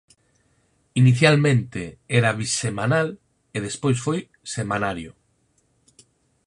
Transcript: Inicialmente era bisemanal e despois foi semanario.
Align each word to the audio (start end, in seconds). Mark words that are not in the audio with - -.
Inicialmente 1.01 1.81
era 2.19 2.37
bisemanal 2.41 3.07
e 3.55 3.57
despois 3.67 3.97
foi 4.05 4.19
semanario. 4.55 5.11